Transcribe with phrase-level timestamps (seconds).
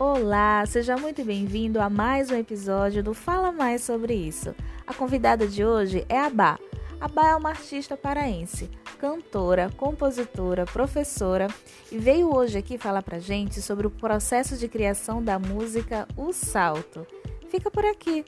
[0.00, 4.54] Olá, seja muito bem-vindo a mais um episódio do Fala Mais sobre isso.
[4.86, 6.58] A convidada de hoje é a Bá.
[6.98, 11.48] A Bá é uma artista paraense, cantora, compositora, professora
[11.92, 16.32] e veio hoje aqui falar pra gente sobre o processo de criação da música O
[16.32, 17.06] Salto.
[17.50, 18.24] Fica por aqui.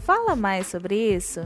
[0.00, 1.40] Fala mais sobre isso.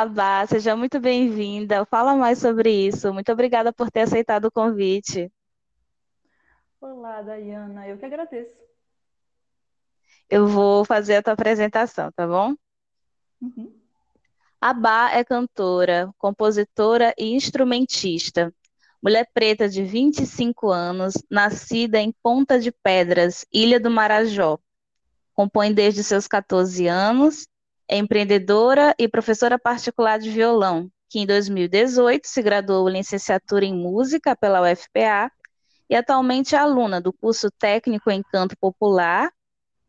[0.00, 1.84] Abá, seja muito bem-vinda.
[1.84, 3.12] Fala mais sobre isso.
[3.12, 5.28] Muito obrigada por ter aceitado o convite.
[6.80, 7.88] Olá, Dayana.
[7.88, 8.54] Eu que agradeço.
[10.30, 12.54] Eu vou fazer a tua apresentação, tá bom?
[13.42, 13.76] Uhum.
[14.60, 18.54] Abá é cantora, compositora e instrumentista.
[19.02, 24.60] Mulher preta de 25 anos, nascida em Ponta de Pedras, Ilha do Marajó.
[25.34, 27.48] Compõe desde seus 14 anos
[27.88, 33.74] é empreendedora e professora particular de violão, que em 2018 se graduou em licenciatura em
[33.74, 35.32] música pela UFPA
[35.88, 39.30] e atualmente é aluna do curso técnico em canto popular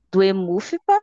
[0.09, 1.02] do EMUFPA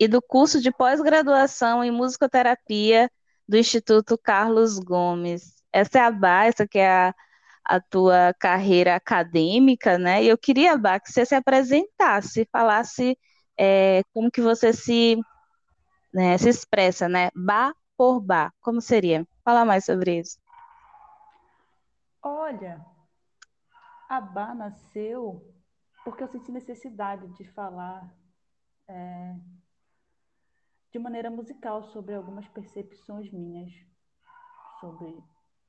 [0.00, 3.10] e do curso de pós-graduação em musicoterapia
[3.46, 5.54] do Instituto Carlos Gomes.
[5.70, 7.14] Essa é a Bá, essa que é a,
[7.64, 10.24] a tua carreira acadêmica, né?
[10.24, 13.18] E eu queria, Bá, que você se apresentasse, falasse
[13.58, 15.18] é, como que você se
[16.14, 17.30] né, se expressa, né?
[17.34, 18.54] Bar por bar.
[18.60, 19.26] Como seria?
[19.44, 20.38] Fala mais sobre isso.
[22.22, 22.84] Olha,
[24.08, 25.52] a Bar nasceu
[26.04, 28.14] porque eu senti necessidade de falar
[28.88, 29.36] é,
[30.92, 33.72] de maneira musical sobre algumas percepções minhas
[34.80, 35.22] sobre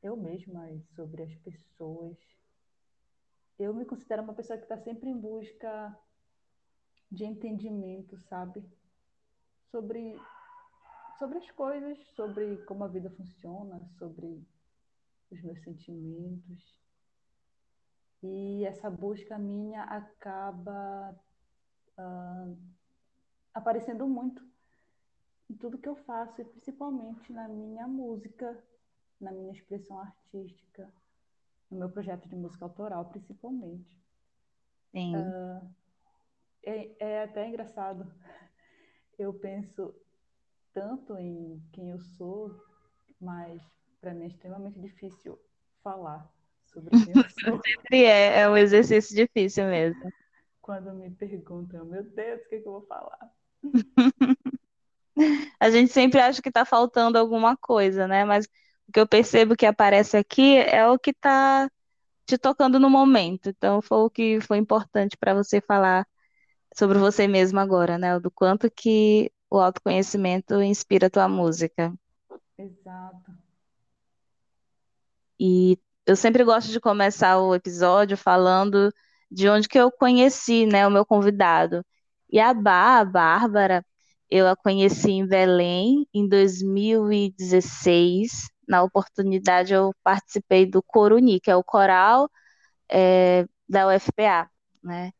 [0.03, 2.17] eu mesma e sobre as pessoas.
[3.57, 5.97] Eu me considero uma pessoa que está sempre em busca
[7.09, 8.63] de entendimento, sabe?
[9.71, 10.19] Sobre
[11.17, 14.45] sobre as coisas, sobre como a vida funciona, sobre
[15.31, 16.79] os meus sentimentos.
[18.23, 21.15] E essa busca minha acaba
[21.97, 22.57] uh,
[23.53, 24.43] aparecendo muito
[25.49, 28.63] em tudo que eu faço, e principalmente na minha música,
[29.21, 30.91] na minha expressão artística,
[31.69, 33.95] no meu projeto de música autoral, principalmente.
[34.91, 35.15] Sim.
[35.15, 35.75] Uh,
[36.63, 38.11] é, é até engraçado.
[39.19, 39.93] Eu penso,
[40.75, 42.53] tanto em quem eu sou,
[43.19, 43.61] mas
[44.01, 45.39] para mim é extremamente difícil
[45.81, 46.29] falar
[46.65, 47.61] sobre quem eu sou.
[47.63, 50.11] Sempre é, é um exercício difícil mesmo.
[50.61, 53.31] Quando me perguntam, meu Deus, o que, é que eu vou falar?
[55.61, 58.25] A gente sempre acha que está faltando alguma coisa, né?
[58.25, 58.45] Mas
[58.87, 61.71] o que eu percebo que aparece aqui é o que está
[62.25, 63.47] te tocando no momento.
[63.47, 66.05] Então, foi o que foi importante para você falar
[66.75, 68.19] sobre você mesmo agora, né?
[68.19, 71.93] Do quanto que o autoconhecimento inspira a tua música.
[72.57, 73.31] Exato.
[75.39, 78.91] E eu sempre gosto de começar o episódio falando
[79.29, 81.83] de onde que eu conheci, né, o meu convidado.
[82.29, 83.85] E a Bá, a Bárbara,
[84.29, 88.49] eu a conheci em Belém em 2016.
[88.67, 92.29] Na oportunidade, eu participei do Coruni, que é o coral
[92.89, 94.49] é, da UFPA,
[94.83, 95.11] né?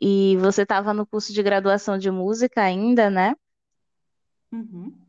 [0.00, 3.34] E você estava no curso de graduação de música ainda, né?
[4.52, 5.06] Uhum.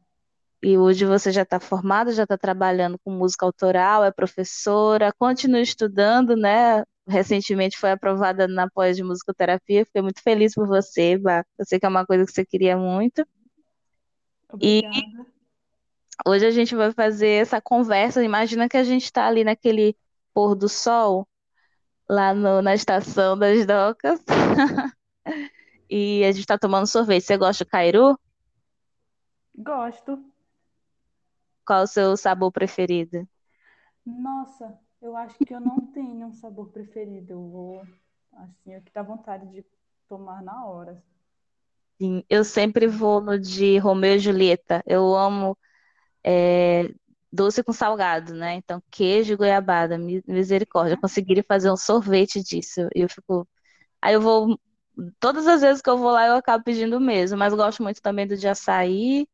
[0.62, 5.62] E hoje você já está formada, já está trabalhando com música autoral, é professora, continua
[5.62, 6.84] estudando, né?
[7.08, 11.46] Recentemente foi aprovada na pós de musicoterapia, fiquei muito feliz por você, Bá.
[11.58, 13.26] Eu sei que é uma coisa que você queria muito.
[14.52, 14.96] Obrigada.
[14.98, 15.02] E
[16.26, 18.24] hoje a gente vai fazer essa conversa.
[18.24, 19.96] Imagina que a gente está ali naquele
[20.34, 21.28] pôr do sol,
[22.10, 24.20] lá no, na estação das docas,
[25.90, 27.24] e a gente está tomando sorvete.
[27.24, 28.18] Você gosta de cairu?
[29.58, 30.24] Gosto.
[31.66, 33.28] Qual o seu sabor preferido?
[34.06, 37.34] Nossa, eu acho que eu não tenho um sabor preferido.
[37.34, 37.82] Eu vou,
[38.34, 39.66] assim, o que dá vontade de
[40.08, 41.04] tomar na hora.
[42.00, 44.84] Sim, eu sempre vou no de Romeu e Julieta.
[44.86, 45.58] Eu amo
[46.24, 46.90] é,
[47.32, 48.56] doce com salgado, né?
[48.56, 50.94] Então, queijo e goiabada, misericórdia.
[50.94, 52.82] Eu conseguiria fazer um sorvete disso.
[52.96, 53.48] E eu fico.
[54.02, 54.60] Aí eu vou.
[55.20, 58.28] Todas as vezes que eu vou lá, eu acabo pedindo mesmo, mas gosto muito também
[58.28, 59.28] do de açaí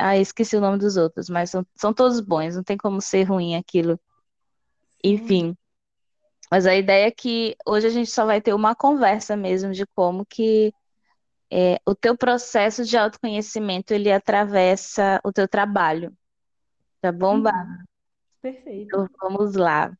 [0.00, 3.24] ah, esqueci o nome dos outros, mas são, são todos bons, não tem como ser
[3.24, 3.98] ruim aquilo.
[5.04, 5.56] Enfim.
[6.50, 9.86] Mas a ideia é que hoje a gente só vai ter uma conversa mesmo de
[9.94, 10.72] como que
[11.50, 16.12] é, o teu processo de autoconhecimento ele atravessa o teu trabalho.
[17.00, 17.42] Tá bom, Uhum.
[17.42, 17.84] Bárbara?
[18.42, 18.86] Perfeito.
[18.86, 19.92] Então vamos lá.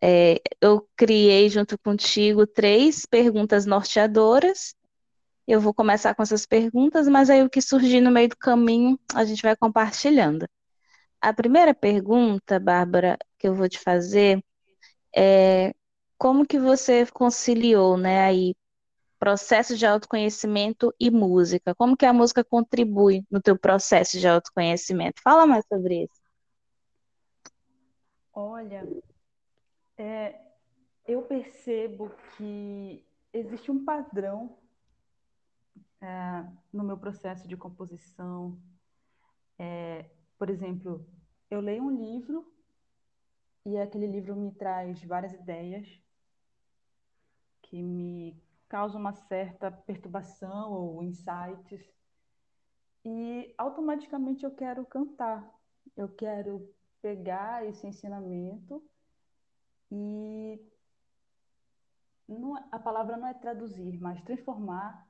[0.00, 4.74] É, eu criei junto contigo três perguntas norteadoras.
[5.48, 9.00] Eu vou começar com essas perguntas, mas aí o que surgir no meio do caminho
[9.14, 10.46] a gente vai compartilhando.
[11.22, 14.44] A primeira pergunta, Bárbara, que eu vou te fazer
[15.16, 15.74] é
[16.18, 18.54] como que você conciliou, né, aí
[19.18, 21.74] processo de autoconhecimento e música?
[21.74, 25.22] Como que a música contribui no teu processo de autoconhecimento?
[25.22, 26.20] Fala mais sobre isso.
[28.34, 28.86] Olha,
[29.96, 30.34] é,
[31.06, 33.02] eu percebo que
[33.32, 34.54] existe um padrão
[36.00, 38.58] é, no meu processo de composição.
[39.58, 40.08] É,
[40.38, 41.06] por exemplo,
[41.50, 42.52] eu leio um livro
[43.64, 45.86] e aquele livro me traz várias ideias
[47.62, 51.92] que me causam uma certa perturbação ou insights.
[53.04, 55.48] E automaticamente eu quero cantar.
[55.96, 58.82] Eu quero pegar esse ensinamento
[59.90, 60.60] e
[62.28, 65.07] não, é, a palavra não é traduzir, mas transformar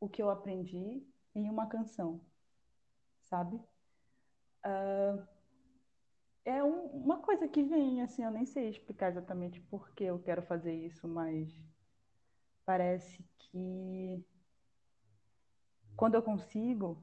[0.00, 2.20] o que eu aprendi em uma canção,
[3.22, 3.56] sabe?
[4.64, 5.26] Uh,
[6.44, 10.18] é um, uma coisa que vem, assim, eu nem sei explicar exatamente por que eu
[10.18, 11.50] quero fazer isso, mas
[12.64, 14.24] parece que
[15.96, 17.02] quando eu consigo,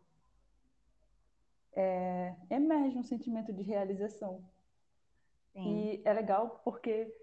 [1.74, 4.44] é, emerge um sentimento de realização.
[5.54, 5.96] Sim.
[5.96, 7.14] E é legal porque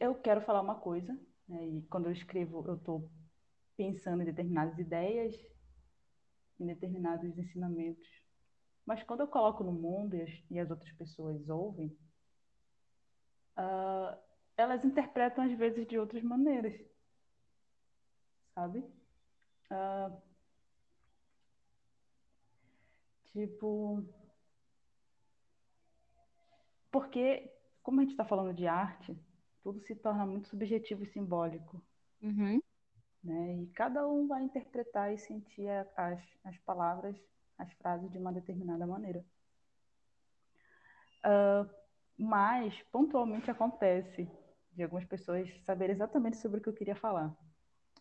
[0.00, 1.18] eu quero falar uma coisa,
[1.48, 3.08] né, e quando eu escrevo, eu estou
[3.80, 5.34] pensando em determinadas ideias,
[6.60, 8.06] em determinados ensinamentos.
[8.84, 11.86] Mas quando eu coloco no mundo e as, e as outras pessoas ouvem,
[13.56, 14.14] uh,
[14.54, 16.78] elas interpretam às vezes de outras maneiras,
[18.54, 18.80] sabe?
[19.70, 20.20] Uh,
[23.32, 24.04] tipo,
[26.90, 27.50] porque
[27.82, 29.18] como a gente está falando de arte,
[29.62, 31.82] tudo se torna muito subjetivo e simbólico.
[32.20, 32.60] Uhum.
[33.22, 33.62] Né?
[33.62, 37.16] E cada um vai interpretar e sentir as, as palavras,
[37.58, 39.24] as frases de uma determinada maneira.
[41.24, 41.68] Uh,
[42.16, 44.30] mas, pontualmente acontece
[44.72, 47.34] de algumas pessoas saberem exatamente sobre o que eu queria falar.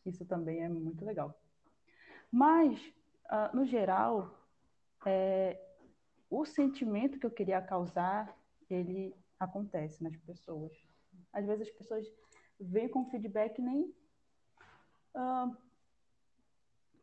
[0.05, 1.37] Isso também é muito legal.
[2.31, 2.79] Mas,
[3.25, 4.39] uh, no geral,
[5.05, 5.59] é,
[6.29, 8.37] o sentimento que eu queria causar,
[8.69, 10.71] ele acontece nas pessoas.
[11.33, 12.05] Às vezes as pessoas
[12.59, 13.93] vêm com feedback nem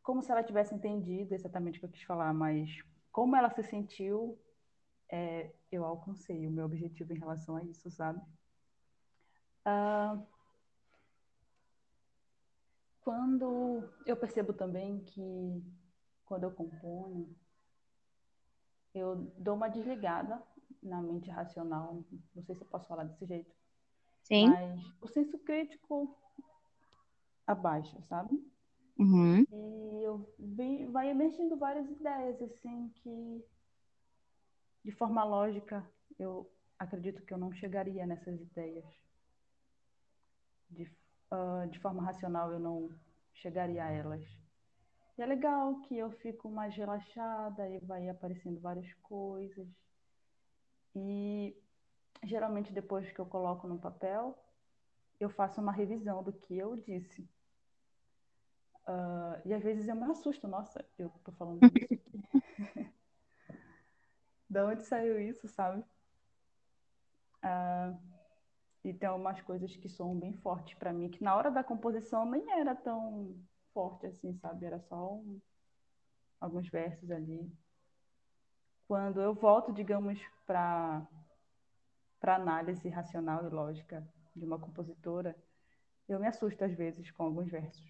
[0.02, 3.62] como se ela tivesse entendido exatamente o que eu quis falar, mas como ela se
[3.62, 4.38] sentiu,
[5.10, 8.20] é, eu alcancei o meu objetivo em relação a isso, sabe?
[13.00, 15.62] Quando eu percebo também que
[16.24, 17.36] quando eu componho,
[18.94, 20.42] eu dou uma desligada
[20.82, 22.04] na mente racional,
[22.34, 23.54] não sei se eu posso falar desse jeito.
[24.22, 24.50] Sim.
[24.50, 26.16] Mas o senso crítico
[27.46, 28.42] abaixa, sabe?
[28.98, 29.44] Uhum.
[29.50, 33.44] E eu vi, vai emergindo várias ideias, assim, que
[34.84, 35.84] de forma lógica
[36.18, 38.84] eu acredito que eu não chegaria nessas ideias.
[40.70, 40.84] De,
[41.30, 42.90] uh, de forma racional eu não
[43.34, 44.24] chegaria a elas.
[45.18, 49.66] E é legal que eu fico mais relaxada e vai aparecendo várias coisas.
[50.94, 51.56] E
[52.24, 54.38] geralmente depois que eu coloco no papel,
[55.18, 57.28] eu faço uma revisão do que eu disse.
[58.86, 62.00] Uh, e às vezes eu me assusto, nossa, eu tô falando isso aqui.
[64.48, 65.84] da onde saiu isso, sabe?
[67.44, 67.98] Uh,
[68.84, 72.24] e tem umas coisas que são bem fortes para mim, que na hora da composição
[72.24, 73.36] nem era tão
[73.74, 74.64] forte assim, sabe?
[74.64, 75.40] Era só um,
[76.40, 77.52] alguns versos ali.
[78.86, 81.04] Quando eu volto, digamos, para
[82.20, 85.36] para análise racional e lógica de uma compositora,
[86.08, 87.86] eu me assusto às vezes com alguns versos.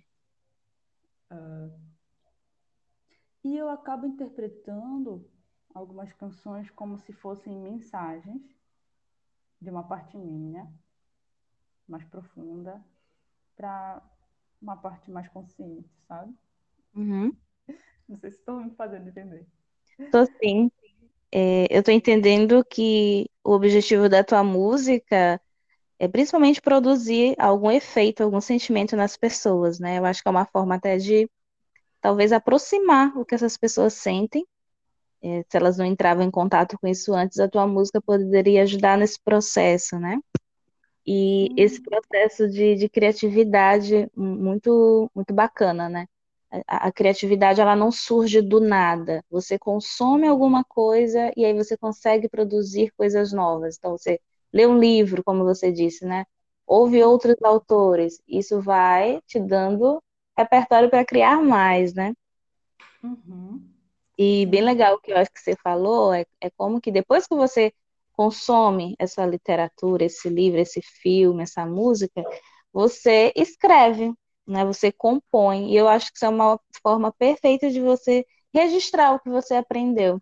[1.31, 1.73] Uh,
[3.45, 5.29] e eu acabo interpretando
[5.75, 8.43] algumas canções como se fossem mensagens
[9.61, 10.71] de uma parte minha,
[11.89, 12.85] mais profunda,
[13.57, 14.03] para
[14.61, 16.35] uma parte mais consciente, sabe?
[16.95, 17.37] Uhum.
[18.09, 19.47] Não sei se estou me fazendo entender.
[19.99, 20.71] Estou sim.
[21.31, 25.41] É, eu estou entendendo que o objetivo da tua música
[25.99, 29.99] é principalmente produzir algum efeito, algum sentimento nas pessoas, né?
[29.99, 31.29] Eu acho que é uma forma até de
[32.01, 34.47] talvez aproximar o que essas pessoas sentem.
[35.23, 38.99] É, se elas não entravam em contato com isso antes, a tua música poderia ajudar
[38.99, 40.19] nesse processo, né?
[41.07, 46.07] E esse processo de, de criatividade muito muito bacana, né?
[46.67, 49.25] A, a, criatividade ela não surge do nada.
[49.31, 53.77] Você consome alguma coisa e aí você consegue produzir coisas novas.
[53.79, 54.21] Então você
[54.57, 56.25] lê um livro, como você disse, né?
[56.67, 58.23] Ouve outros autores.
[58.27, 60.03] Isso vai te dando
[60.37, 62.15] repertório para criar mais, né?
[63.03, 63.63] Uhum.
[64.19, 67.27] E bem legal o que eu acho que você falou é, é como que depois
[67.27, 67.71] que você
[68.13, 72.25] consome essa literatura, esse livro, esse filme, essa música,
[72.73, 74.15] você escreve,
[74.47, 74.65] né?
[74.65, 75.71] Você compõe.
[75.71, 79.55] E eu acho que isso é uma forma perfeita de você registrar o que você
[79.55, 80.19] aprendeu.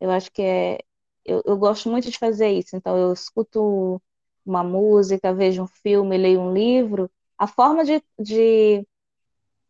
[0.00, 0.78] Eu acho que é.
[1.28, 2.76] Eu, eu gosto muito de fazer isso.
[2.76, 4.00] Então, eu escuto
[4.44, 7.10] uma música, vejo um filme, leio um livro.
[7.36, 8.86] A forma de, de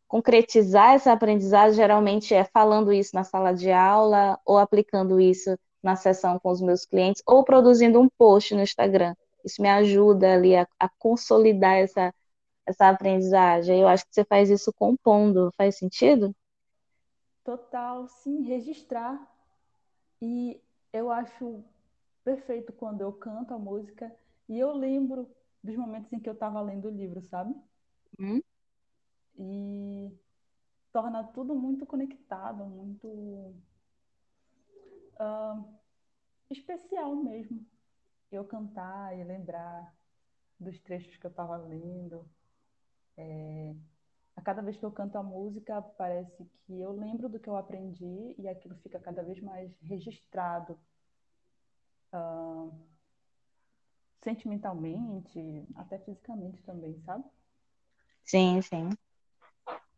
[0.07, 5.97] concretizar essa aprendizagem geralmente é falando isso na sala de aula ou aplicando isso na
[5.97, 9.15] sessão com os meus clientes ou produzindo um post no Instagram.
[9.45, 12.13] Isso me ajuda ali a, a consolidar essa,
[12.67, 13.81] essa aprendizagem.
[13.81, 16.35] Eu acho que você faz isso compondo, faz sentido?
[17.45, 19.19] Total, sim, registrar.
[20.21, 20.61] E
[20.93, 21.65] eu acho
[22.25, 24.15] perfeito quando eu canto a música
[24.49, 25.31] e eu lembro
[25.63, 27.55] dos momentos em que eu estava lendo o livro, sabe?
[28.19, 28.41] Hum?
[29.37, 30.13] E
[30.93, 33.07] torna tudo muito conectado, muito
[35.19, 35.79] uh,
[36.51, 37.65] especial mesmo.
[38.31, 39.95] Eu cantar e lembrar
[40.59, 42.29] dos trechos que eu estava lendo.
[44.49, 48.35] Cada vez que eu canto a música, parece que eu lembro do que eu aprendi
[48.39, 50.73] e aquilo fica cada vez mais registrado.
[52.11, 52.73] Uh,
[54.23, 57.25] sentimentalmente, até fisicamente também, sabe?
[58.25, 58.89] Sim, sim.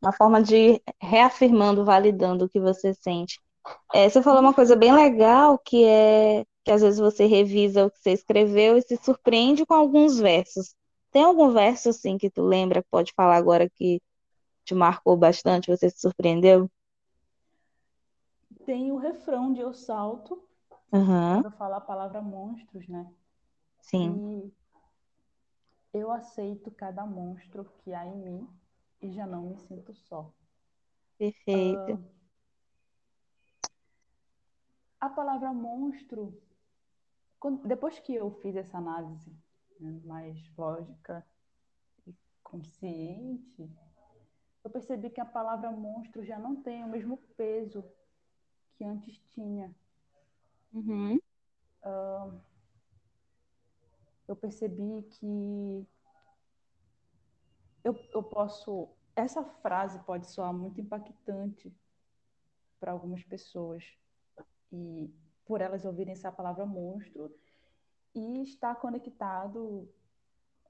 [0.02, 3.40] Uma forma de reafirmando, validando o que você sente.
[3.95, 7.90] É, você falou uma coisa bem legal, que é que às vezes você revisa o
[7.92, 10.75] que você escreveu e se surpreende com alguns versos.
[11.12, 14.02] Tem algum verso assim que tu lembra, pode falar agora que
[14.70, 16.70] te marcou bastante, você se surpreendeu?
[18.64, 20.42] Tem o refrão de Eu Salto,
[20.92, 23.12] Uhum, quando fala a palavra monstros, né?
[23.80, 24.52] sim, E
[25.92, 28.48] eu aceito cada monstro que há em mim
[29.00, 30.32] e já não me sinto só.
[31.18, 32.00] perfeito.
[35.00, 36.40] A palavra monstro,
[37.40, 39.30] quando- depois que eu fiz essa análise
[39.80, 41.26] né, mais lógica
[42.06, 43.70] e consciente,
[44.62, 47.85] eu percebi que a palavra monstro já não tem o mesmo peso
[48.76, 49.75] que antes tinha.
[50.73, 51.19] Uhum,
[54.29, 55.87] Eu percebi que
[57.83, 58.88] eu, eu posso.
[59.17, 61.73] Essa frase pode soar muito impactante
[62.79, 63.85] para algumas pessoas.
[64.73, 65.11] E
[65.45, 67.35] por elas ouvirem essa palavra monstro
[68.14, 69.88] e estar conectado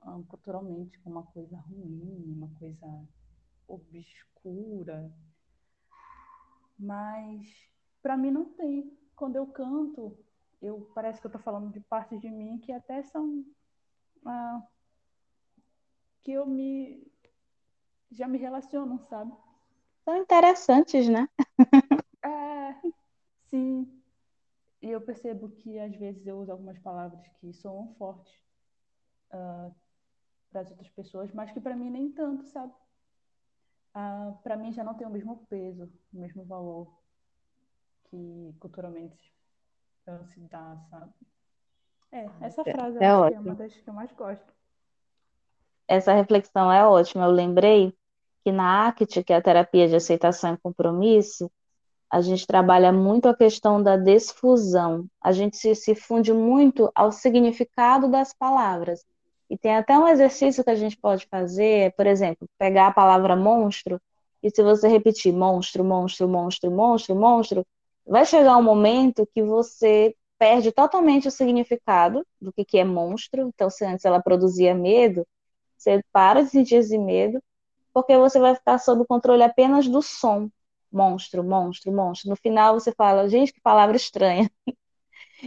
[0.00, 2.86] ah, culturalmente com uma coisa ruim, uma coisa
[3.72, 5.12] obscura.
[6.78, 7.46] Mas
[8.02, 8.96] para mim não tem.
[9.14, 10.16] Quando eu canto,
[10.62, 13.44] eu parece que eu estou falando de partes de mim que até são
[14.24, 14.62] ah,
[16.22, 17.06] que eu me
[18.10, 19.32] já me relacionam, sabe?
[20.04, 21.28] São interessantes, né?
[22.22, 22.76] É,
[23.46, 24.02] sim.
[24.82, 28.32] E eu percebo que às vezes eu uso algumas palavras que soam fortes
[29.30, 32.74] para as outras pessoas, mas que para mim nem tanto, sabe?
[33.94, 36.88] Ah, para mim já não tem o mesmo peso, o mesmo valor
[38.04, 39.32] que culturalmente
[40.06, 41.12] ah, se dá, sabe?
[42.12, 44.52] É, essa É, frase é é uma das que eu mais gosto.
[45.88, 47.24] Essa reflexão é ótima.
[47.26, 47.94] Eu lembrei
[48.44, 51.50] que na ACT, que é a terapia de aceitação e compromisso,
[52.10, 55.06] a gente trabalha muito a questão da desfusão.
[55.22, 59.04] A gente se, se funde muito ao significado das palavras.
[59.50, 63.36] E tem até um exercício que a gente pode fazer, por exemplo, pegar a palavra
[63.36, 64.00] monstro,
[64.42, 67.66] e se você repetir monstro, monstro, monstro, monstro, monstro,
[68.06, 73.48] vai chegar um momento que você perde totalmente o significado do que, é monstro.
[73.54, 75.26] Então, se antes ela produzia medo,
[75.76, 77.42] você para de sentir esse medo,
[77.92, 80.48] porque você vai ficar sob o controle apenas do som.
[80.92, 82.30] Monstro, monstro, monstro.
[82.30, 84.50] No final você fala, gente, que palavra estranha.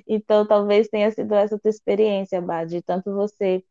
[0.08, 3.64] Então talvez tenha sido essa tua experiência, Bad, de tanto você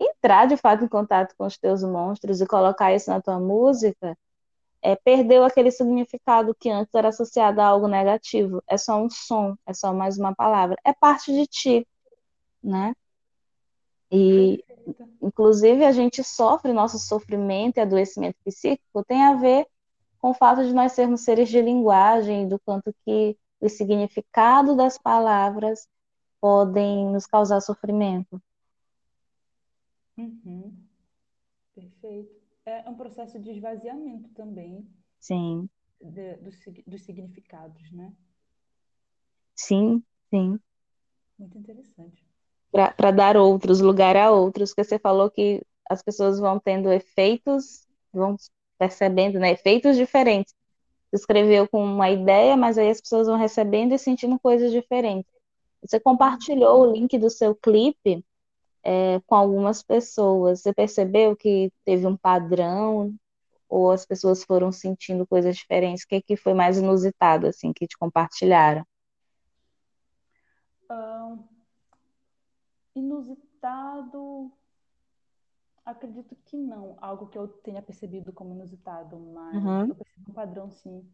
[0.00, 4.16] entrar de fato em contato com os teus monstros e colocar isso na tua música,
[4.82, 8.62] é, perdeu aquele significado que antes era associado a algo negativo.
[8.66, 10.76] É só um som, é só mais uma palavra.
[10.84, 11.86] É parte de ti,
[12.62, 12.94] né?
[14.10, 14.64] E.
[15.22, 19.66] Inclusive, a gente sofre, nosso sofrimento e adoecimento psíquico tem a ver
[20.18, 24.98] com o fato de nós sermos seres de linguagem, do quanto que o significado das
[24.98, 25.86] palavras
[26.40, 28.40] podem nos causar sofrimento.
[30.20, 30.76] Uhum,
[31.74, 32.34] perfeito.
[32.64, 34.88] É um processo de esvaziamento também
[35.20, 38.12] Sim, de- dos, dos significados, né?
[39.54, 40.58] sim, sim.
[41.36, 42.24] Muito interessante.
[42.72, 47.86] para dar outros, lugar a outros, que você falou que as pessoas vão tendo efeitos,
[48.12, 48.36] vão
[48.78, 50.54] percebendo, né, efeitos diferentes.
[51.10, 55.30] Você escreveu com uma ideia, mas aí as pessoas vão recebendo e sentindo coisas diferentes.
[55.82, 58.24] Você compartilhou o link do seu clipe
[58.82, 60.60] é, com algumas pessoas.
[60.60, 63.14] Você percebeu que teve um padrão
[63.68, 66.04] ou as pessoas foram sentindo coisas diferentes?
[66.04, 68.84] O que, que foi mais inusitado assim que te compartilharam?
[70.90, 71.44] Um,
[72.94, 74.52] inusitado,
[75.84, 76.96] acredito que não.
[77.00, 79.86] Algo que eu tenha percebido como inusitado, mas uhum.
[79.88, 81.08] eu percebi um padrão sim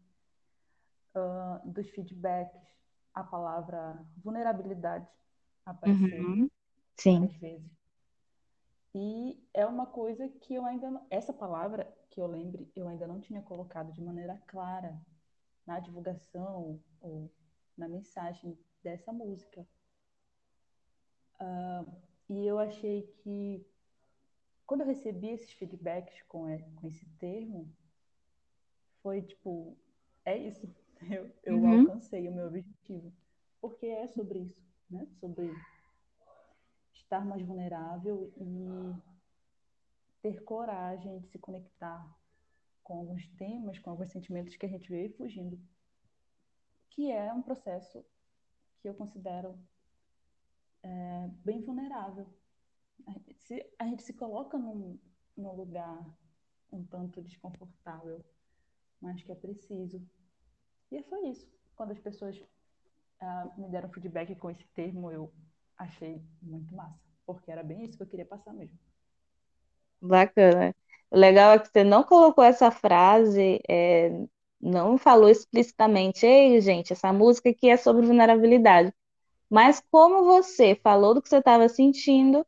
[1.15, 2.65] uh, dos feedbacks.
[3.13, 5.07] A palavra vulnerabilidade
[5.65, 6.49] apareceu uhum.
[6.97, 7.19] Sim.
[7.19, 7.77] várias vezes.
[8.95, 13.05] E é uma coisa que eu ainda não, essa palavra que eu lembre, eu ainda
[13.05, 14.99] não tinha colocado de maneira clara
[15.65, 17.31] na divulgação ou
[17.77, 19.67] na mensagem dessa música.
[21.39, 21.91] Uh,
[22.29, 23.63] e eu achei que
[24.65, 27.71] quando eu recebi esses feedbacks com, com esse termo,
[29.01, 29.77] foi tipo,
[30.25, 30.67] é isso,
[31.09, 31.81] eu, eu uhum.
[31.81, 33.13] alcancei o meu objetivo.
[33.61, 35.07] Porque é sobre isso, né?
[35.19, 35.51] Sobre
[37.07, 38.93] estar mais vulnerável e
[40.21, 42.05] ter coragem de se conectar
[42.83, 45.57] com alguns temas, com alguns sentimentos que a gente veio fugindo,
[46.89, 48.05] que é um processo
[48.81, 49.57] que eu considero
[50.83, 52.27] é, bem vulnerável.
[53.05, 54.99] A gente, se, a gente se coloca num,
[55.35, 56.05] num lugar
[56.71, 58.23] um tanto desconfortável,
[58.99, 60.05] mas que é preciso.
[60.91, 61.49] E foi isso.
[61.75, 62.37] Quando as pessoas
[63.21, 65.31] ah, me deram feedback com esse termo, eu
[65.77, 68.77] achei muito massa, porque era bem isso que eu queria passar mesmo.
[70.01, 70.75] Bacana.
[71.09, 74.11] O legal é que você não colocou essa frase, é,
[74.59, 78.93] não falou explicitamente, ei, gente, essa música aqui é sobre vulnerabilidade.
[79.49, 82.45] Mas como você falou do que você estava sentindo,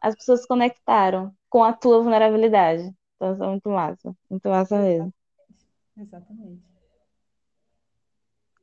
[0.00, 2.94] as pessoas se conectaram com a tua vulnerabilidade.
[3.16, 4.14] Então, isso é muito massa.
[4.28, 5.14] Muito massa mesmo.
[5.96, 6.62] Exatamente.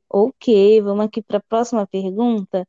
[0.08, 2.68] Ok, vamos aqui para a próxima pergunta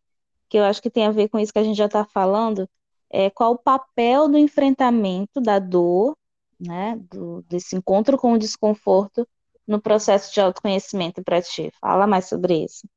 [0.53, 2.69] que eu acho que tem a ver com isso que a gente já está falando,
[3.09, 6.15] é qual o papel do enfrentamento da dor,
[6.59, 9.27] né, do, desse encontro com o desconforto
[9.67, 11.71] no processo de autoconhecimento para ti.
[11.81, 12.87] Fala mais sobre isso.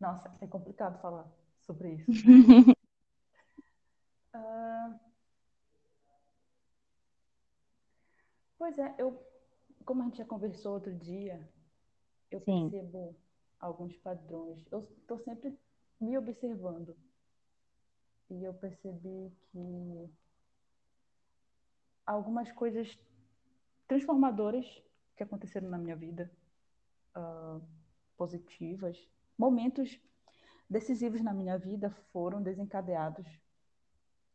[0.00, 2.06] Nossa, é complicado falar sobre isso.
[8.56, 9.22] pois é, eu,
[9.84, 11.46] como a gente já conversou outro dia,
[12.30, 12.70] eu Sim.
[12.70, 13.14] percebo
[13.58, 14.64] alguns padrões.
[14.70, 15.56] Eu estou sempre
[16.00, 16.96] me observando.
[18.30, 20.10] E eu percebi que
[22.06, 22.98] algumas coisas
[23.86, 24.66] transformadoras
[25.16, 26.30] que aconteceram na minha vida,
[27.16, 27.60] uh,
[28.16, 28.96] positivas,
[29.36, 29.98] momentos
[30.68, 33.26] decisivos na minha vida foram desencadeados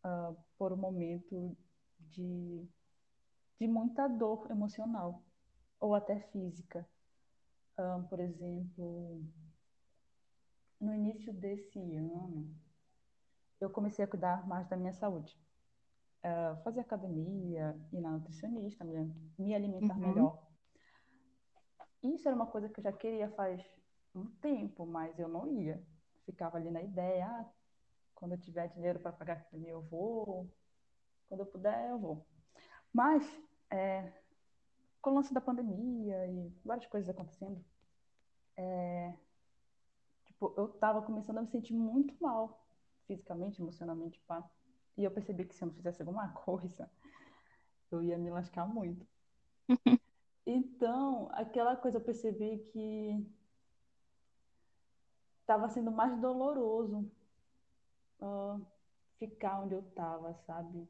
[0.03, 1.55] uh, por um momento
[2.11, 2.67] de,
[3.59, 5.23] de muita dor emocional
[5.79, 6.87] ou até física.
[7.77, 9.23] Um, por exemplo,
[10.79, 12.53] no início desse ano,
[13.59, 15.39] eu comecei a cuidar mais da minha saúde.
[16.23, 20.07] Uh, fazer academia, ir na nutricionista, me, me alimentar uhum.
[20.07, 20.47] melhor.
[22.03, 23.61] Isso era uma coisa que eu já queria faz
[24.13, 25.81] um tempo, mas eu não ia.
[26.25, 27.49] Ficava ali na ideia, ah,
[28.13, 30.49] quando eu tiver dinheiro para pagar academia, eu vou.
[31.27, 32.25] Quando eu puder, eu vou.
[32.93, 33.25] Mas,
[33.69, 34.13] é,
[35.03, 37.63] com o lance da pandemia e várias coisas acontecendo,
[38.55, 39.13] é,
[40.25, 42.65] tipo, eu tava começando a me sentir muito mal,
[43.05, 44.49] fisicamente, emocionalmente, pá.
[44.97, 46.89] E eu percebi que se eu não fizesse alguma coisa,
[47.91, 49.05] eu ia me lascar muito.
[50.47, 53.27] então, aquela coisa eu percebi que
[55.41, 57.11] estava sendo mais doloroso
[58.21, 58.65] uh,
[59.19, 60.87] ficar onde eu estava, sabe?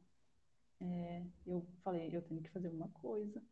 [0.80, 3.42] É, eu falei, eu tenho que fazer uma coisa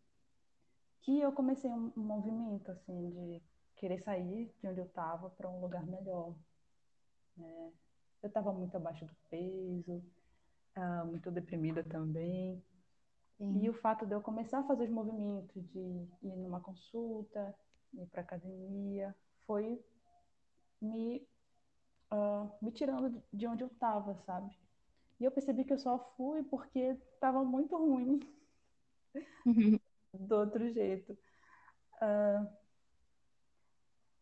[1.02, 3.42] que eu comecei um, um movimento assim de
[3.76, 6.34] querer sair de onde eu estava para um lugar melhor.
[7.38, 7.70] É,
[8.22, 10.02] eu estava muito abaixo do peso,
[10.76, 12.62] uh, muito deprimida também.
[13.36, 13.60] Sim.
[13.62, 15.78] E o fato de eu começar a fazer os movimentos de
[16.22, 17.54] ir numa consulta,
[17.94, 19.84] ir para academia, foi
[20.80, 21.26] me,
[22.12, 24.56] uh, me tirando de onde eu estava, sabe?
[25.18, 28.20] E eu percebi que eu só fui porque estava muito ruim.
[29.44, 29.78] Uhum.
[30.12, 31.12] do outro jeito.
[32.01, 32.48] Uh,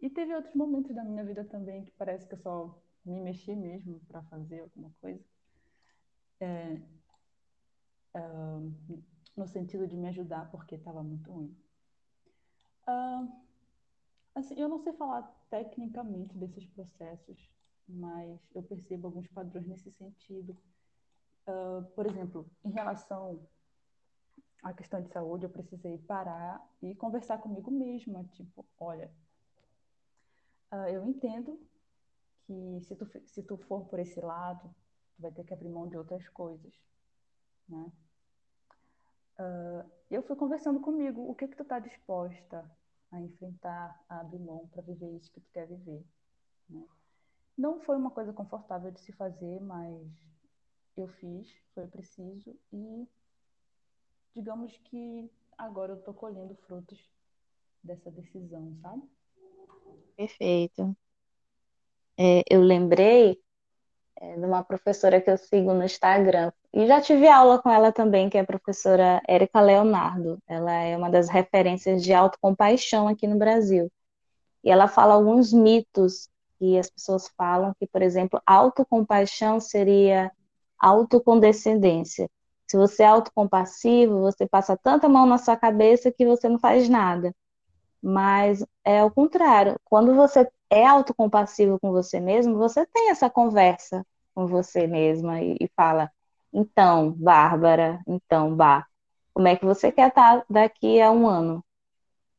[0.01, 3.55] e teve outros momentos da minha vida também que parece que eu só me mexi
[3.55, 5.25] mesmo para fazer alguma coisa.
[6.41, 6.81] É,
[8.17, 9.03] uh,
[9.37, 11.57] no sentido de me ajudar porque estava muito ruim.
[12.89, 13.51] Uh,
[14.35, 17.51] Assim, eu não sei falar tecnicamente desses processos,
[17.89, 20.57] mas eu percebo alguns padrões nesse sentido.
[21.47, 23.41] Uh, por exemplo, em relação
[24.63, 29.11] à questão de saúde, eu precisei parar e conversar comigo mesma, tipo, olha,
[30.73, 31.59] uh, eu entendo
[32.47, 34.63] que se tu, se tu for por esse lado,
[35.17, 36.73] tu vai ter que abrir mão de outras coisas,
[37.69, 37.93] né?
[39.39, 42.71] Uh, eu fui conversando comigo, o que que tu tá disposta
[43.11, 46.05] a enfrentar, a abrir mão para viver isso que tu quer viver,
[46.69, 46.87] né?
[47.57, 50.07] Não foi uma coisa confortável de se fazer, mas
[50.97, 53.09] eu fiz, foi preciso e
[54.35, 56.99] digamos que agora eu estou colhendo frutos
[57.83, 59.03] dessa decisão, sabe?
[60.17, 60.97] Perfeito.
[62.19, 63.41] É, eu lembrei
[64.17, 67.91] é, de uma professora que eu sigo no Instagram e já tive aula com ela
[67.91, 70.39] também, que é a professora Érica Leonardo.
[70.47, 73.91] Ela é uma das referências de autocompaixão aqui no Brasil.
[74.63, 80.31] E ela fala alguns mitos que as pessoas falam que, por exemplo, autocompaixão seria
[80.79, 82.29] autocondescendência.
[82.71, 86.89] Se você é autocompassivo, você passa tanta mão na sua cabeça que você não faz
[86.89, 87.35] nada.
[88.01, 89.75] Mas é o contrário.
[89.85, 95.57] Quando você é autocompassivo com você mesmo, você tem essa conversa com você mesma e,
[95.61, 96.13] e fala:
[96.53, 98.87] então, Bárbara, então, Bá,
[99.35, 101.65] como é que você quer estar daqui a um ano?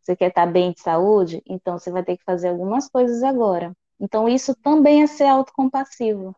[0.02, 1.44] Você quer estar bem de saúde?
[1.46, 3.76] Então você vai ter que fazer algumas coisas agora.
[4.00, 6.34] Então isso também é ser autocompassivo,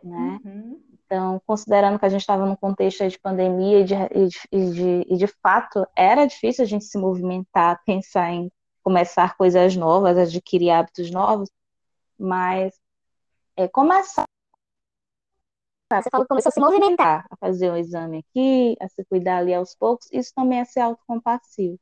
[0.00, 0.38] né?
[0.44, 0.80] Uhum.
[1.06, 3.94] Então, considerando que a gente estava num contexto de pandemia e de,
[4.52, 8.50] e, de, e de fato era difícil a gente se movimentar, pensar em
[8.82, 11.48] começar coisas novas, adquirir hábitos novos,
[12.18, 12.74] mas
[13.56, 14.24] é, começar.
[15.92, 19.38] Você falou que começou a se movimentar, a fazer um exame aqui, a se cuidar
[19.38, 21.78] ali aos poucos, isso também é ser autocompassivo.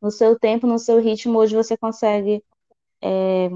[0.00, 2.44] No seu tempo, no seu ritmo, hoje você consegue
[3.02, 3.50] é,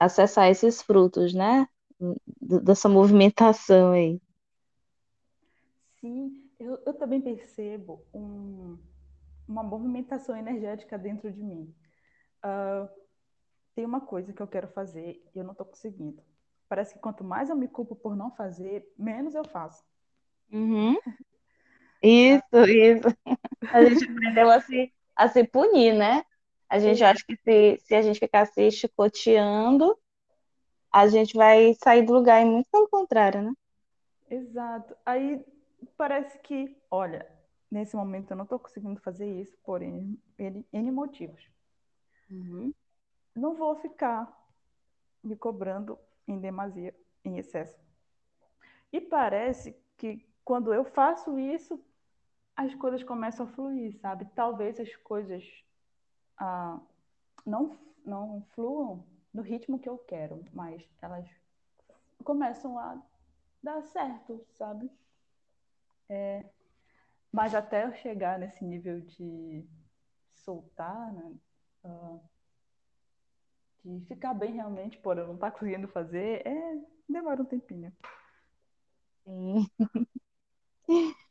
[0.00, 1.68] acessar esses frutos, né?
[2.40, 4.20] Dessa movimentação aí.
[6.00, 8.78] Sim, eu, eu também percebo um,
[9.46, 11.74] uma movimentação energética dentro de mim.
[12.44, 12.88] Uh,
[13.74, 16.22] tem uma coisa que eu quero fazer e eu não estou conseguindo.
[16.68, 19.84] Parece que quanto mais eu me culpo por não fazer, menos eu faço.
[20.52, 20.96] Uhum.
[22.02, 23.08] Isso, isso.
[23.70, 26.24] A gente aprendeu a se, a se punir, né?
[26.66, 29.94] A gente acha que se, se a gente ficar se chicoteando,
[30.92, 33.52] a gente vai sair do lugar e muito pelo contrário, né?
[34.28, 34.96] Exato.
[35.04, 35.44] Aí
[35.96, 37.26] parece que, olha,
[37.70, 41.48] nesse momento eu não estou conseguindo fazer isso por N, N motivos.
[42.30, 42.72] Uhum.
[43.34, 44.28] Não vou ficar
[45.22, 47.78] me cobrando em demasia, em excesso.
[48.92, 51.80] E parece que quando eu faço isso,
[52.56, 54.26] as coisas começam a fluir, sabe?
[54.34, 55.44] Talvez as coisas
[56.36, 56.78] ah,
[57.46, 61.28] não, não fluam no ritmo que eu quero, mas elas
[62.24, 63.00] começam a
[63.62, 64.90] dar certo, sabe?
[66.08, 66.44] É,
[67.30, 69.64] mas até eu chegar nesse nível de
[70.32, 71.34] soltar, né?
[71.84, 72.20] Uh,
[73.84, 77.92] de ficar bem realmente, por eu não estar tá conseguindo fazer, é, demora um tempinho.
[79.24, 79.66] Sim.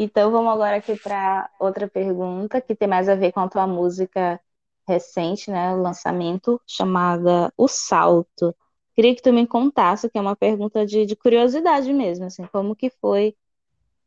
[0.00, 3.66] Então vamos agora aqui para outra pergunta que tem mais a ver com a tua
[3.66, 4.40] música
[4.88, 8.54] recente, né, lançamento, chamada O Salto.
[8.94, 12.74] Queria que tu me contasse, que é uma pergunta de, de curiosidade mesmo, assim, como
[12.74, 13.36] que foi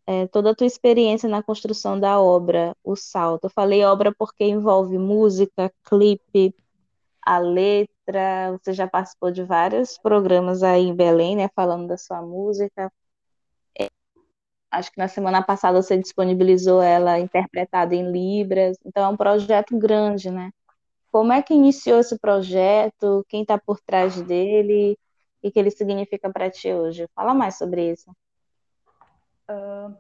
[0.08, 3.46] é, toda a tua experiência na construção da obra, O Salto.
[3.46, 6.54] Eu falei obra porque envolve música, clipe,
[7.24, 12.22] a letra, você já participou de vários programas aí em Belém, né, falando da sua
[12.22, 12.92] música.
[13.80, 13.88] É,
[14.72, 19.78] acho que na semana passada você disponibilizou ela interpretada em Libras, então é um projeto
[19.78, 20.52] grande, né?
[21.12, 23.26] Como é que iniciou esse projeto?
[23.28, 24.98] Quem está por trás dele?
[25.44, 27.06] E o que ele significa para ti hoje?
[27.14, 28.10] Fala mais sobre isso.
[29.50, 29.94] Uh,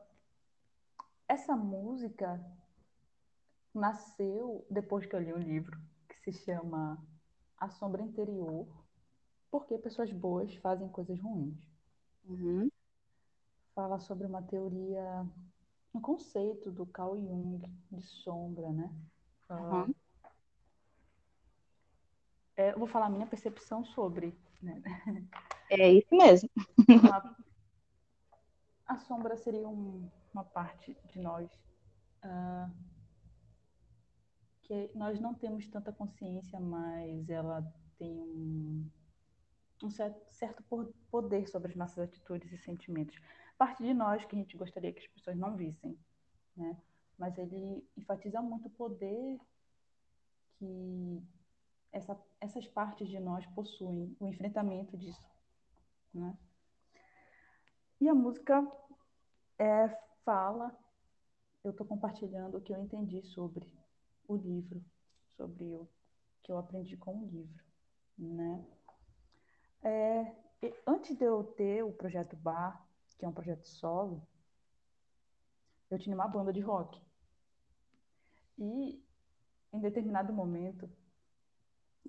[1.28, 2.39] essa música
[3.74, 6.97] nasceu depois que eu li um livro que se chama
[7.58, 8.65] A Sombra Interior,
[9.50, 11.60] porque pessoas boas fazem coisas ruins.
[12.24, 12.69] Uhum.
[13.76, 15.26] Fala sobre uma teoria,
[15.93, 18.89] um conceito do Carl Jung de sombra, né?
[19.50, 19.93] Uhum
[22.62, 24.38] é, eu vou falar a minha percepção sobre.
[24.62, 24.82] Né?
[25.69, 26.50] É isso mesmo.
[26.88, 27.36] Uma,
[28.86, 31.50] a sombra seria um, uma parte de nós
[32.24, 32.69] uh,
[34.63, 37.65] que nós não temos tanta consciência, mas ela
[37.97, 38.86] tem um,
[39.82, 40.62] um certo, certo
[41.10, 43.17] poder sobre as nossas atitudes e sentimentos.
[43.58, 45.97] Parte de nós que a gente gostaria que as pessoas não vissem,
[46.56, 46.78] né?
[47.17, 49.39] Mas ele enfatiza muito o poder
[51.91, 55.23] essa, essas partes de nós possuem, o enfrentamento disso.
[56.13, 56.38] Né?
[57.99, 58.65] E a música
[59.60, 59.88] é,
[60.23, 60.75] fala,
[61.63, 63.71] eu estou compartilhando o que eu entendi sobre
[64.27, 64.84] o livro,
[65.36, 65.88] sobre o
[66.43, 67.63] que eu aprendi com o livro.
[68.17, 68.65] Né?
[69.84, 70.36] É,
[70.88, 72.86] antes de eu ter o projeto Bar,
[73.17, 74.25] que é um projeto solo,
[75.89, 76.99] eu tinha uma banda de rock.
[78.58, 79.04] E
[79.73, 80.89] em determinado momento,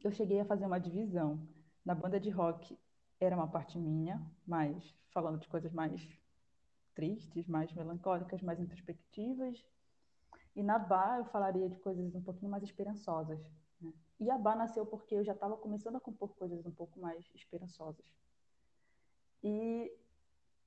[0.02, 1.38] eu cheguei a fazer uma divisão.
[1.84, 2.78] Na banda de rock
[3.20, 6.06] era uma parte minha, mais falando de coisas mais
[6.94, 9.64] tristes, mais melancólicas, mais introspectivas.
[10.54, 13.40] E na Bar eu falaria de coisas um pouquinho mais esperançosas.
[13.80, 13.92] Né?
[14.20, 17.30] E a Bar nasceu porque eu já estava começando a compor coisas um pouco mais
[17.34, 18.04] esperançosas.
[19.42, 19.90] E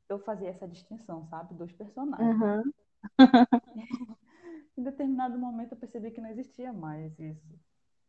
[0.09, 1.53] eu fazia essa distinção, sabe?
[1.53, 2.41] Dos personagens.
[2.41, 2.73] Uhum.
[4.77, 7.59] em determinado momento eu percebi que não existia mais isso,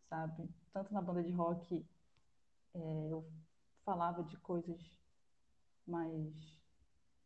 [0.08, 0.48] sabe?
[0.72, 1.86] Tanto na banda de rock
[2.74, 3.26] é, eu
[3.84, 4.80] falava de coisas
[5.86, 6.34] mais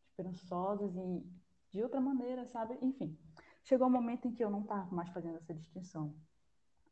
[0.09, 1.25] esperançosas e
[1.71, 2.77] de outra maneira, sabe?
[2.81, 3.17] Enfim,
[3.63, 6.13] chegou um momento em que eu não estava mais fazendo essa distinção.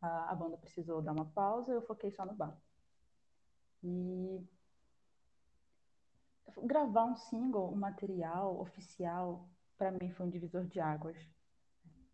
[0.01, 2.57] A, a banda precisou dar uma pausa, eu foquei só no bar.
[3.83, 4.47] E
[6.63, 9.47] gravar um single, um material oficial,
[9.77, 11.17] para mim foi um divisor de águas.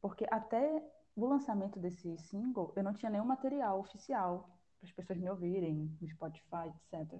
[0.01, 0.83] Porque até
[1.15, 4.49] o lançamento desse single, eu não tinha nenhum material oficial
[4.79, 7.19] para as pessoas me ouvirem no Spotify, etc.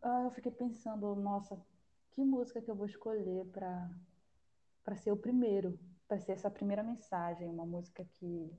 [0.00, 1.60] Ah, eu fiquei pensando, nossa,
[2.12, 3.90] que música que eu vou escolher para
[4.84, 8.50] para ser o primeiro, para ser essa primeira mensagem, uma música que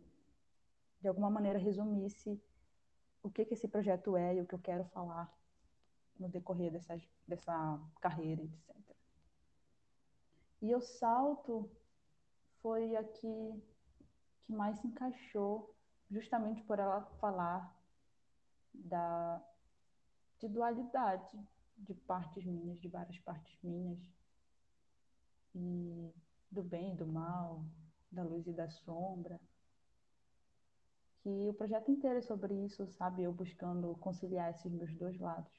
[1.01, 2.39] de alguma maneira resumisse
[3.23, 5.33] o que que esse projeto é e o que eu quero falar
[6.19, 8.75] no decorrer dessa, dessa carreira, etc.
[10.61, 11.67] E o salto
[12.61, 13.63] foi a que,
[14.45, 15.75] que mais se encaixou,
[16.09, 17.75] justamente por ela falar
[18.73, 19.41] da,
[20.39, 21.39] de dualidade
[21.77, 23.99] de partes minhas, de várias partes minhas,
[25.55, 26.13] e
[26.51, 27.63] do bem e do mal,
[28.11, 29.39] da luz e da sombra.
[31.21, 33.23] Que o projeto inteiro é sobre isso, sabe?
[33.23, 35.53] Eu buscando conciliar esses meus dois lados.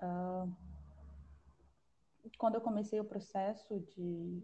[0.00, 0.54] Uh,
[2.38, 4.42] quando eu comecei o processo de,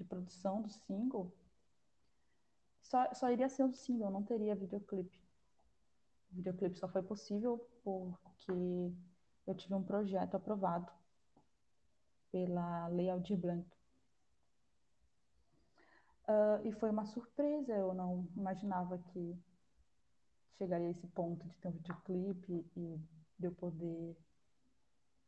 [0.00, 1.30] de produção do single,
[2.82, 5.20] só, só iria ser um single, não teria videoclipe.
[6.32, 8.92] O videoclipe só foi possível porque
[9.46, 10.90] eu tive um projeto aprovado
[12.32, 13.68] pela Lei Aldir Blanc.
[16.26, 19.36] Uh, e foi uma surpresa, eu não imaginava que
[20.56, 23.00] chegaria a esse ponto de ter um videoclipe e
[23.38, 24.16] de eu poder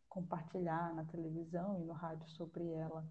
[0.08, 3.04] compartilhar na televisão e no rádio sobre ela,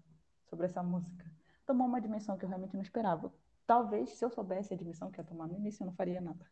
[0.48, 1.30] sobre essa música.
[1.66, 3.32] Tomou uma dimensão que eu realmente não esperava.
[3.66, 6.44] Talvez, se eu soubesse a dimensão que ia tomar no início, eu não faria nada.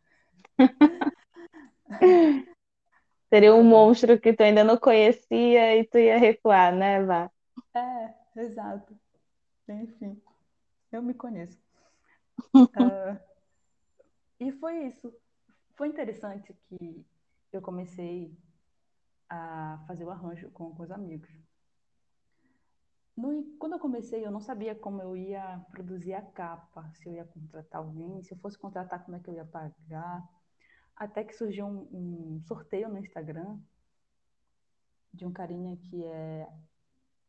[3.29, 7.31] Seria um monstro que tu ainda não conhecia e tu ia recuar, né, Vá?
[7.75, 8.99] É, exato.
[9.69, 10.21] Enfim,
[10.91, 11.59] eu me conheço.
[12.55, 13.17] uh,
[14.41, 15.13] e foi isso.
[15.77, 17.05] Foi interessante que
[17.53, 18.37] eu comecei
[19.29, 21.31] a fazer o arranjo com, com os amigos.
[23.17, 27.13] No, quando eu comecei, eu não sabia como eu ia produzir a capa, se eu
[27.15, 30.23] ia contratar alguém, se eu fosse contratar, como é que eu ia pagar.
[30.97, 33.59] Até que surgiu um, um sorteio no Instagram
[35.13, 36.49] de um carinha que é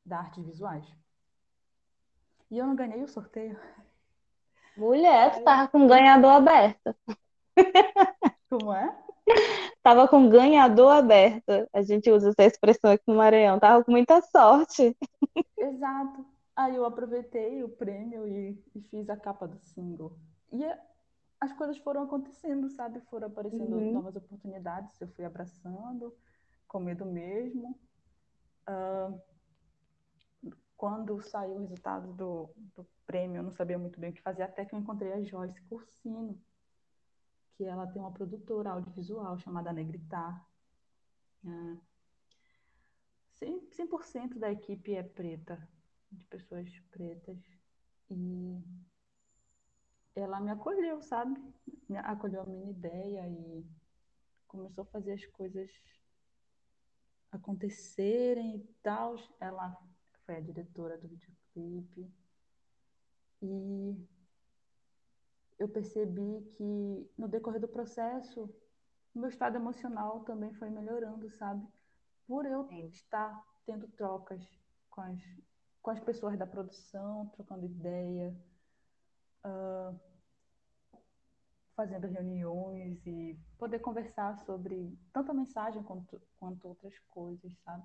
[0.06, 0.86] da artes visuais.
[2.50, 3.60] E eu não ganhei o sorteio.
[4.76, 6.96] Mulher, tu tava com ganhador aberto.
[8.50, 8.98] Como é?
[9.84, 11.68] Tava com ganhador aberto.
[11.74, 13.60] A gente usa essa expressão aqui no Maranhão.
[13.60, 14.96] Tava com muita sorte.
[15.58, 16.26] Exato.
[16.56, 20.16] Aí eu aproveitei o prêmio e, e fiz a capa do single.
[20.52, 20.64] E
[21.40, 23.02] as coisas foram acontecendo, sabe?
[23.10, 23.94] Foram aparecendo uhum.
[23.94, 25.00] novas oportunidades.
[25.02, 26.14] Eu fui abraçando,
[26.68, 27.76] com medo mesmo.
[28.70, 29.20] Uh,
[30.78, 34.44] quando saiu o resultado do, do prêmio, eu não sabia muito bem o que fazer,
[34.44, 36.40] até que eu encontrei a Joyce Cursino
[37.62, 40.44] que ela tem uma produtora audiovisual chamada Negritar.
[41.46, 41.78] É,
[43.40, 45.70] 100%, da equipe é preta,
[46.12, 47.38] de pessoas pretas.
[48.10, 48.60] E
[50.16, 51.40] ela me acolheu, sabe?
[51.88, 53.64] Me acolheu a minha ideia e
[54.48, 55.70] começou a fazer as coisas
[57.32, 59.18] acontecerem e tal.
[59.40, 59.78] Ela
[60.26, 62.12] foi a diretora do videoclipe.
[63.40, 64.08] E
[65.62, 68.50] eu percebi que no decorrer do processo,
[69.14, 71.64] meu estado emocional também foi melhorando, sabe?
[72.28, 72.88] Por eu Sim.
[72.88, 74.44] estar tendo trocas
[74.90, 75.22] com as,
[75.82, 78.36] com as pessoas da produção, trocando ideia.
[79.46, 80.00] Uh,
[81.76, 87.84] fazendo reuniões e poder conversar sobre tanto a mensagem quanto, quanto outras coisas, sabe?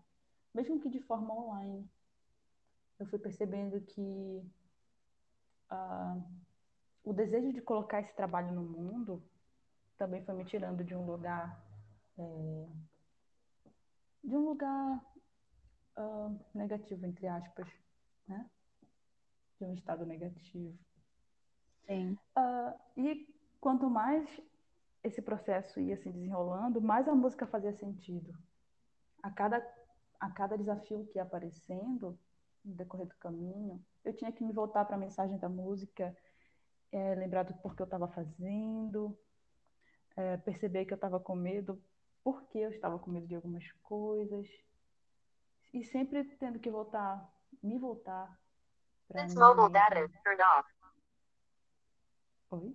[0.54, 1.88] Mesmo que de forma online.
[2.98, 4.42] Eu fui percebendo que
[5.70, 6.45] uh,
[7.06, 9.22] o desejo de colocar esse trabalho no mundo
[9.96, 11.64] também foi me tirando de um lugar
[12.18, 12.66] é,
[14.24, 15.06] de um lugar
[15.96, 17.68] uh, negativo entre aspas,
[18.26, 18.50] né?
[19.58, 20.76] De um estado negativo.
[21.86, 22.18] Sim.
[22.36, 24.28] Uh, e quanto mais
[25.04, 28.36] esse processo ia se desenrolando, mais a música fazia sentido.
[29.22, 29.64] A cada
[30.18, 32.18] a cada desafio que ia aparecendo
[32.64, 36.16] no decorrer do caminho, eu tinha que me voltar para a mensagem da música
[36.96, 39.16] é, lembrar do porquê eu estava fazendo,
[40.16, 41.78] é, perceber que eu estava com medo,
[42.24, 44.48] porque eu estava com medo de algumas coisas,
[45.74, 47.30] e sempre tendo que voltar,
[47.62, 48.34] me voltar
[49.08, 50.68] para mobile data turned off.
[52.52, 52.74] Oi?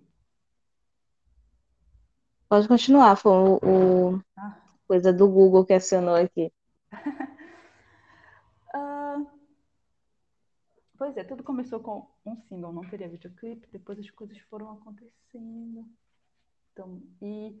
[2.48, 4.56] Pode continuar, foi o, o ah.
[4.86, 6.52] coisa do Google que acionou aqui.
[8.72, 9.26] uh,
[11.02, 15.84] Pois é, tudo começou com um single, não teria videoclipe, depois as coisas foram acontecendo.
[16.70, 17.60] Então, e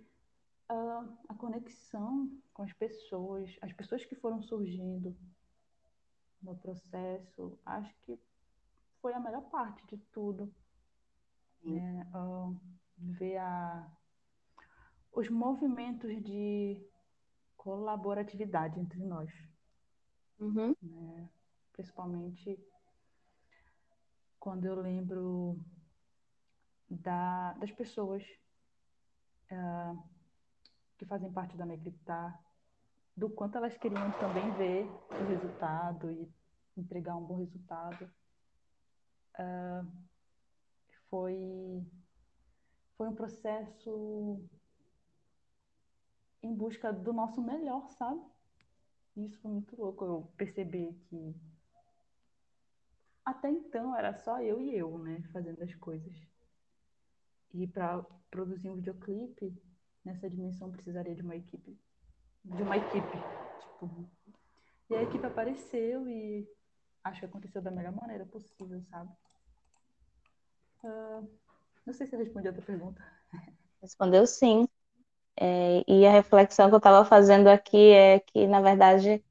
[0.68, 5.16] a, a conexão com as pessoas, as pessoas que foram surgindo
[6.40, 8.16] no processo, acho que
[9.00, 10.48] foi a melhor parte de tudo.
[11.64, 12.08] Né?
[12.14, 12.56] Uh,
[12.96, 13.90] ver a,
[15.12, 16.80] os movimentos de
[17.56, 19.32] colaboratividade entre nós.
[20.38, 20.76] Uhum.
[20.80, 21.28] Né?
[21.72, 22.71] Principalmente
[24.42, 25.56] quando eu lembro
[26.90, 28.24] da, das pessoas
[29.52, 30.02] uh,
[30.98, 32.42] que fazem parte da Negritar,
[33.16, 36.28] do quanto elas queriam também ver o resultado e
[36.76, 38.12] entregar um bom resultado.
[39.38, 39.88] Uh,
[41.08, 41.86] foi,
[42.96, 44.44] foi um processo
[46.42, 48.20] em busca do nosso melhor, sabe?
[49.18, 51.32] Isso foi muito louco eu perceber que
[53.24, 56.14] até então era só eu e eu, né, fazendo as coisas.
[57.54, 59.54] E para produzir um videoclipe
[60.04, 61.78] nessa dimensão precisaria de uma equipe,
[62.44, 63.18] de uma equipe,
[63.60, 64.10] tipo.
[64.90, 66.48] E a equipe apareceu e
[67.04, 69.10] acho que aconteceu da melhor maneira possível, sabe?
[70.82, 71.28] Uh,
[71.86, 73.02] não sei se eu respondi a tua pergunta.
[73.80, 74.68] Respondeu sim.
[75.36, 79.24] É, e a reflexão que eu estava fazendo aqui é que, na verdade,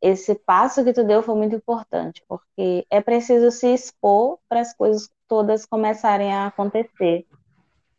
[0.00, 4.74] esse passo que tu deu foi muito importante, porque é preciso se expor para as
[4.74, 7.26] coisas todas começarem a acontecer,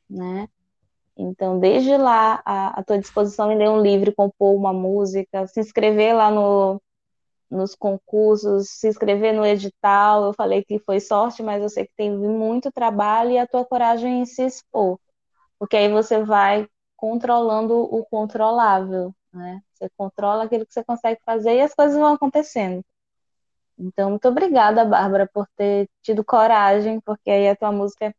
[0.09, 0.47] né?
[1.15, 6.15] Então, desde lá, a tua disposição em ler um livro, compor uma música, se inscrever
[6.15, 6.81] lá no,
[7.49, 11.93] nos concursos, se inscrever no edital, eu falei que foi sorte, mas eu sei que
[11.95, 14.97] tem muito trabalho e a tua coragem em se expor,
[15.59, 19.61] porque aí você vai controlando o controlável, né?
[19.81, 22.85] Você controla aquilo que você consegue fazer e as coisas vão acontecendo.
[23.79, 28.13] Então, muito obrigada, Bárbara, por ter tido coragem, porque aí a tua música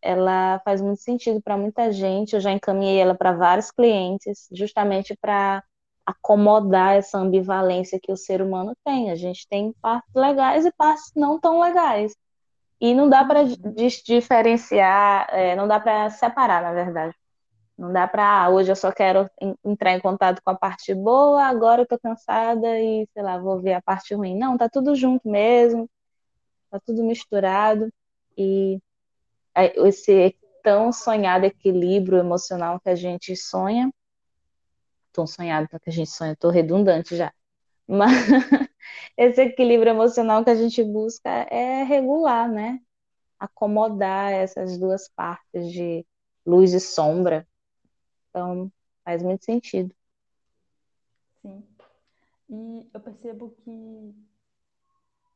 [0.00, 2.34] ela faz muito sentido para muita gente.
[2.34, 5.62] Eu já encaminhei ela para vários clientes, justamente para
[6.06, 9.10] acomodar essa ambivalência que o ser humano tem.
[9.10, 12.16] A gente tem partes legais e partes não tão legais.
[12.80, 13.74] E não dá para uhum.
[14.06, 17.14] diferenciar, é, não dá para separar, na verdade.
[17.76, 19.28] Não dá para, ah, hoje eu só quero
[19.64, 23.60] entrar em contato com a parte boa, agora eu tô cansada e, sei lá, vou
[23.60, 24.38] ver a parte ruim.
[24.38, 25.90] Não, tá tudo junto mesmo,
[26.70, 27.92] tá tudo misturado
[28.38, 28.80] e
[29.56, 33.92] esse tão sonhado equilíbrio emocional que a gente sonha,
[35.12, 37.32] tão sonhado que a gente sonha, tô redundante já,
[37.86, 38.12] mas
[39.16, 42.80] esse equilíbrio emocional que a gente busca é regular, né?
[43.38, 46.06] Acomodar essas duas partes de
[46.46, 47.46] luz e sombra
[48.34, 48.72] então,
[49.04, 49.94] faz muito sentido.
[51.40, 51.64] Sim.
[52.50, 54.12] E eu percebo que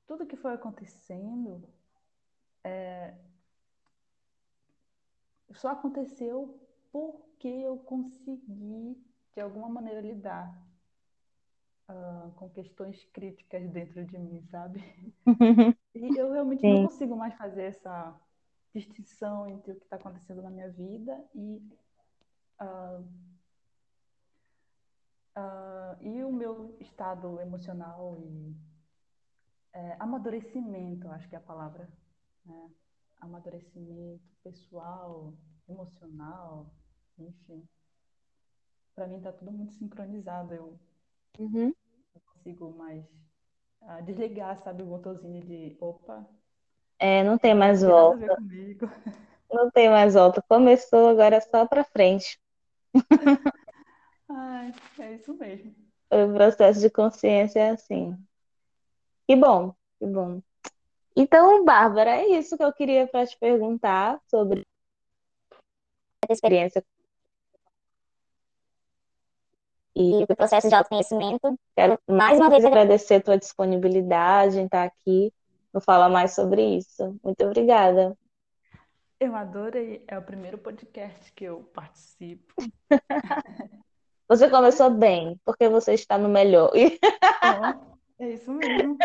[0.05, 1.63] tudo que foi acontecendo
[2.65, 3.15] é,
[5.55, 6.59] só aconteceu
[6.91, 9.01] porque eu consegui,
[9.33, 10.61] de alguma maneira, lidar
[11.89, 14.83] uh, com questões críticas dentro de mim, sabe?
[15.95, 16.83] e eu realmente Sim.
[16.83, 18.21] não consigo mais fazer essa
[18.75, 21.63] distinção entre o que está acontecendo na minha vida e
[22.61, 23.01] Uh,
[25.37, 28.57] uh, e o meu estado emocional e
[29.73, 31.89] é, amadurecimento, acho que é a palavra,
[32.45, 32.71] né?
[33.21, 35.35] amadurecimento pessoal,
[35.69, 36.73] emocional,
[37.19, 37.69] enfim.
[38.95, 40.55] Para mim está tudo muito sincronizado.
[40.55, 40.79] Eu
[41.39, 41.73] uhum.
[42.15, 43.05] não consigo mais
[43.83, 46.27] uh, desligar, sabe, o botãozinho de opa.
[46.99, 48.37] É, não tem mais volta.
[49.51, 50.43] Não tem mais volta.
[50.43, 52.39] Começou, agora só para frente.
[54.29, 55.75] Ai, é isso mesmo.
[56.11, 58.17] O processo de consciência é assim.
[59.27, 60.41] Que bom, que bom.
[61.17, 64.67] Então, Bárbara, é isso que eu queria para te perguntar sobre
[66.29, 66.85] a experiência
[69.99, 71.59] e o processo de autoconhecimento.
[71.75, 75.33] Quero mais uma vez agradecer a tua disponibilidade em estar aqui
[75.75, 77.19] no Fala Mais sobre isso.
[77.23, 78.17] Muito obrigada.
[79.21, 80.05] Eu adorei.
[80.07, 82.55] É o primeiro podcast que eu participo.
[84.29, 86.71] Você começou bem, porque você está no melhor.
[86.75, 88.99] Oh, é isso mesmo.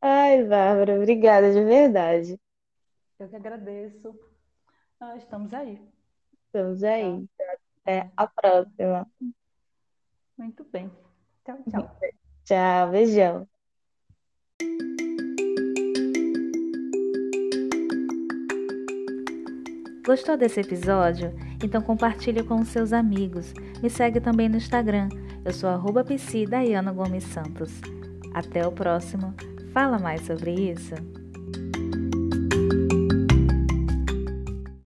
[0.00, 2.40] Ai, Bárbara, obrigada de verdade.
[3.18, 4.16] Eu que agradeço.
[5.00, 5.82] Ah, estamos aí.
[6.46, 7.28] Estamos aí.
[7.82, 9.10] Até a próxima.
[10.38, 10.88] Muito bem.
[11.44, 11.98] Tchau, tchau.
[12.44, 13.48] Tchau, beijão.
[20.04, 21.32] Gostou desse episódio?
[21.62, 23.54] Então compartilhe com seus amigos.
[23.80, 25.08] Me segue também no Instagram.
[25.44, 26.04] Eu sou arroba
[26.92, 27.70] Gomes Santos.
[28.34, 29.32] Até o próximo.
[29.72, 30.94] Fala mais sobre isso.